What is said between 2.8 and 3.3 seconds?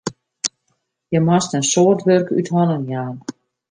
jaan.